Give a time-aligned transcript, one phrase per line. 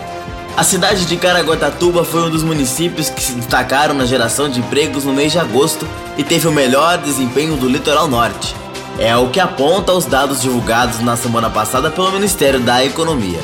[0.55, 5.03] A cidade de Caraguatatuba foi um dos municípios que se destacaram na geração de empregos
[5.03, 8.55] no mês de agosto e teve o melhor desempenho do litoral norte.
[8.99, 13.39] É o que aponta os dados divulgados na semana passada pelo Ministério da Economia.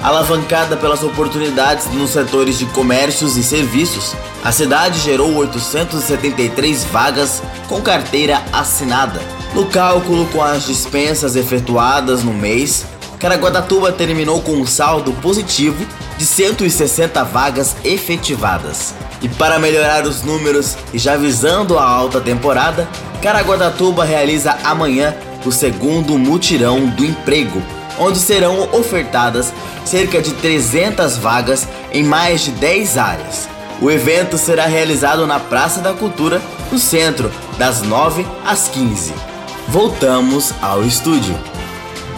[0.00, 7.82] Alavancada pelas oportunidades nos setores de comércios e serviços, a cidade gerou 873 vagas com
[7.82, 9.20] carteira assinada,
[9.54, 12.86] no cálculo com as dispensas efetuadas no mês,
[13.18, 15.86] Caraguatatuba terminou com um saldo positivo
[16.18, 18.94] de 160 vagas efetivadas.
[19.20, 22.88] E para melhorar os números e já visando a alta temporada,
[23.22, 27.62] Caraguatatuba realiza amanhã o segundo mutirão do emprego,
[27.98, 29.52] onde serão ofertadas
[29.84, 33.48] cerca de 300 vagas em mais de 10 áreas.
[33.80, 39.31] O evento será realizado na Praça da Cultura, no centro, das 9 às 15.
[39.68, 41.34] Voltamos ao estúdio.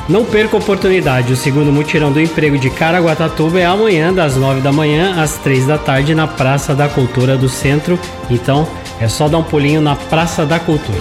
[0.09, 4.61] Não perca a oportunidade, o segundo mutirão do emprego de Caraguatatuba é amanhã, das 9
[4.61, 7.99] da manhã às 3 da tarde, na Praça da Cultura do Centro.
[8.29, 8.67] Então
[9.01, 11.01] é só dar um pulinho na Praça da Cultura.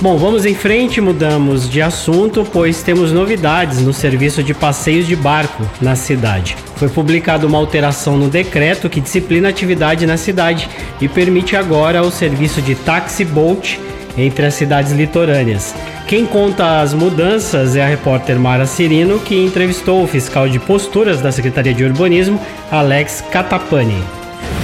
[0.00, 5.16] Bom, vamos em frente, mudamos de assunto, pois temos novidades no serviço de passeios de
[5.16, 6.56] barco na cidade.
[6.76, 10.68] Foi publicada uma alteração no decreto que disciplina a atividade na cidade
[11.00, 13.80] e permite agora o serviço de taxi boat
[14.16, 15.74] entre as cidades litorâneas.
[16.06, 21.20] Quem conta as mudanças é a repórter Mara Cirino, que entrevistou o fiscal de posturas
[21.20, 22.40] da Secretaria de Urbanismo,
[22.70, 24.02] Alex Catapani.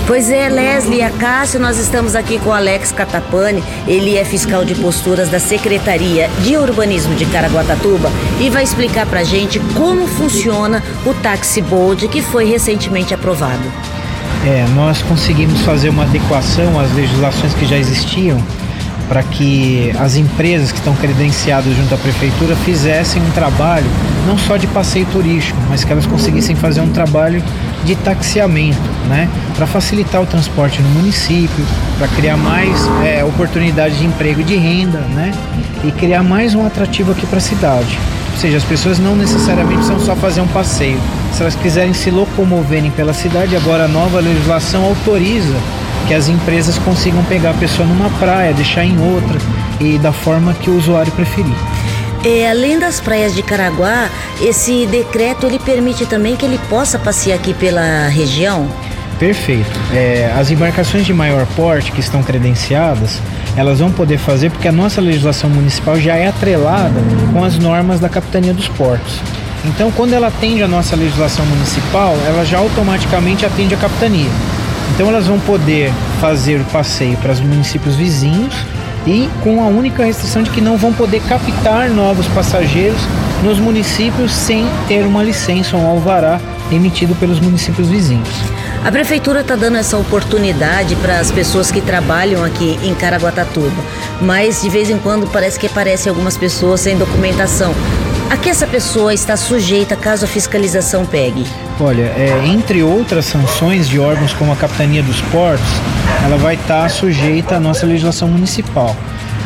[0.07, 4.65] Pois é, Leslie e Acácio, nós estamos aqui com o Alex Catapani, ele é fiscal
[4.65, 10.83] de posturas da Secretaria de Urbanismo de Caraguatatuba e vai explicar pra gente como funciona
[11.07, 13.63] o Taxi Board que foi recentemente aprovado.
[14.45, 18.43] É, nós conseguimos fazer uma adequação às legislações que já existiam
[19.13, 23.85] para que as empresas que estão credenciadas junto à prefeitura fizessem um trabalho
[24.27, 27.45] não só de passeio turístico, mas que elas conseguissem fazer um trabalho
[27.85, 28.81] de taxiamento,
[29.11, 31.63] né, para facilitar o transporte no município,
[31.99, 35.31] para criar mais é, oportunidades de emprego e de renda, né,
[35.85, 37.99] e criar mais um atrativo aqui para a cidade.
[38.33, 40.99] Ou seja, as pessoas não necessariamente precisam só fazer um passeio.
[41.35, 45.59] Se elas quiserem se locomoverem pela cidade, agora a nova legislação autoriza
[46.07, 49.39] que as empresas consigam pegar a pessoa numa praia, deixar em outra
[49.81, 51.55] e da forma que o usuário preferir.
[52.25, 54.09] É, além das praias de Caraguá,
[54.41, 58.69] esse decreto ele permite também que ele possa passear aqui pela região?
[59.19, 59.71] Perfeito.
[59.93, 63.21] É, as embarcações de maior porte que estão credenciadas,
[63.57, 67.01] elas vão poder fazer porque a nossa legislação municipal já é atrelada
[67.33, 69.21] com as normas da Capitania dos Portos.
[69.65, 74.31] Então, quando ela atende a nossa legislação municipal, ela já automaticamente atende a capitania.
[74.95, 78.55] Então elas vão poder fazer o passeio para os municípios vizinhos
[79.07, 83.01] e com a única restrição de que não vão poder captar novos passageiros
[83.43, 88.29] nos municípios sem ter uma licença ou um alvará emitido pelos municípios vizinhos.
[88.85, 93.83] A prefeitura está dando essa oportunidade para as pessoas que trabalham aqui em Caraguatatuba,
[94.21, 97.73] mas de vez em quando parece que aparecem algumas pessoas sem documentação.
[98.29, 101.47] A que essa pessoa está sujeita caso a fiscalização pegue?
[101.85, 105.67] Olha, é, entre outras sanções de órgãos como a Capitania dos Portos,
[106.25, 108.95] ela vai estar sujeita à nossa legislação municipal,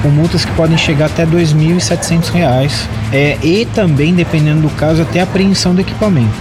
[0.03, 2.71] com multas que podem chegar até R$ 2.700
[3.11, 6.35] é, e também, dependendo do caso, até apreensão do equipamento.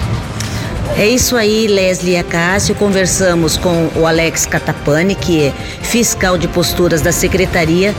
[0.98, 2.76] É isso aí, Leslie Acácio.
[2.76, 7.96] Conversamos com o Alex Catapani, que é fiscal de posturas da Secretaria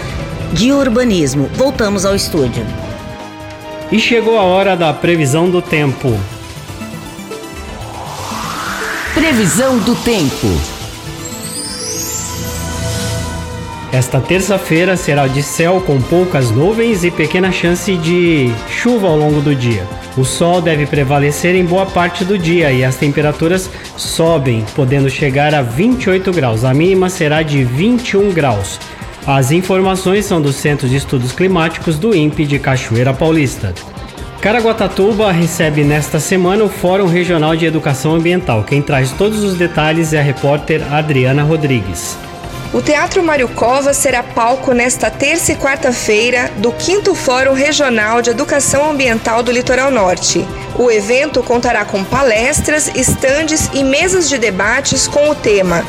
[0.52, 1.48] de Urbanismo.
[1.54, 2.62] Voltamos ao estúdio.
[3.90, 6.14] E chegou a hora da previsão do tempo.
[9.26, 10.46] Previsão do tempo.
[13.92, 19.40] Esta terça-feira será de céu com poucas nuvens e pequena chance de chuva ao longo
[19.40, 19.84] do dia.
[20.16, 25.52] O sol deve prevalecer em boa parte do dia e as temperaturas sobem, podendo chegar
[25.56, 26.64] a 28 graus.
[26.64, 28.78] A mínima será de 21 graus.
[29.26, 33.74] As informações são do Centro de Estudos Climáticos do INPE de Cachoeira Paulista.
[34.40, 38.62] Caraguatatuba recebe nesta semana o Fórum Regional de Educação Ambiental.
[38.62, 42.16] Quem traz todos os detalhes é a repórter Adriana Rodrigues.
[42.72, 48.30] O Teatro Mário Covas será palco nesta terça e quarta-feira do 5 Fórum Regional de
[48.30, 50.46] Educação Ambiental do Litoral Norte.
[50.78, 55.82] O evento contará com palestras, estandes e mesas de debates com o tema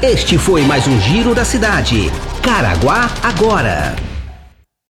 [0.01, 2.11] Este foi mais um Giro da Cidade.
[2.43, 4.08] Caraguá agora.